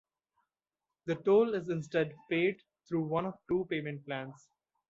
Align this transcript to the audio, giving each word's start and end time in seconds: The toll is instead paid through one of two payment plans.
The 1.05 1.13
toll 1.13 1.53
is 1.53 1.69
instead 1.69 2.15
paid 2.27 2.63
through 2.89 3.03
one 3.03 3.27
of 3.27 3.37
two 3.47 3.67
payment 3.69 4.03
plans. 4.03 4.49